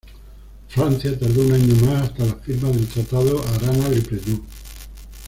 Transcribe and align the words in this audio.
Francia 0.67 1.15
tardó 1.19 1.41
un 1.41 1.51
año 1.51 1.75
más, 1.85 2.01
hasta 2.05 2.25
la 2.25 2.33
firma 2.37 2.69
del 2.69 2.87
Tratado 2.87 3.39
Arana-Lepredour. 3.53 4.41